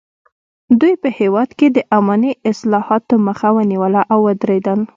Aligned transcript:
دوی 0.79 0.93
په 1.01 1.09
هېواد 1.19 1.49
کې 1.59 1.67
د 1.71 1.77
اماني 1.97 2.31
اصلاحاتو 2.51 3.15
مخه 3.27 3.49
ونیوله 3.57 4.01
او 4.13 4.19
ودریدل. 4.27 4.79